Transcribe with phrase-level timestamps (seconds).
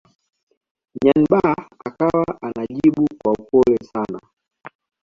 [1.03, 4.19] Nyanibah akawa anajibu kwa upole sana